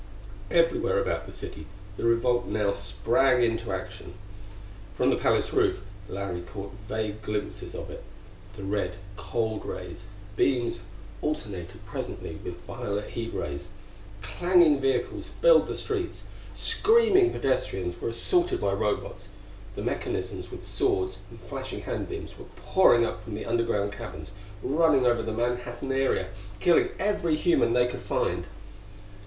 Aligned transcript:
Everywhere 0.49 0.97
about 0.99 1.27
the 1.27 1.31
city 1.31 1.67
the 1.95 2.03
revolt 2.03 2.47
now 2.47 2.73
sprang 2.73 3.43
into 3.43 3.71
action. 3.71 4.15
From 4.95 5.11
the 5.11 5.15
palace 5.15 5.53
roof 5.53 5.83
Larry 6.09 6.41
caught 6.41 6.73
vague 6.89 7.21
glimpses 7.21 7.75
of 7.75 7.91
it; 7.91 8.03
the 8.55 8.63
red 8.63 8.95
cold 9.15 9.63
rays, 9.63 10.07
beams 10.35 10.79
alternated 11.21 11.85
presently 11.85 12.31
with 12.43 12.65
the 12.65 12.73
violet 12.73 13.11
heat 13.11 13.31
rays; 13.31 13.67
clanging 14.23 14.81
vehicles 14.81 15.29
filled 15.39 15.67
the 15.67 15.75
streets; 15.75 16.23
screaming 16.55 17.31
pedestrians 17.31 18.01
were 18.01 18.09
assaulted 18.09 18.59
by 18.59 18.73
Robots; 18.73 19.29
the 19.75 19.83
mechanisms 19.83 20.49
with 20.49 20.65
swords 20.65 21.19
and 21.29 21.39
flashing 21.41 21.81
hand 21.81 22.09
beams 22.09 22.39
were 22.39 22.45
pouring 22.55 23.05
up 23.05 23.21
from 23.23 23.35
the 23.35 23.45
underground 23.45 23.91
caverns, 23.93 24.31
running 24.63 25.05
over 25.05 25.21
the 25.21 25.31
Manhattan 25.31 25.91
area, 25.91 26.29
killing 26.59 26.89
every 26.97 27.35
human 27.35 27.73
they 27.73 27.85
could 27.85 28.01
find. 28.01 28.47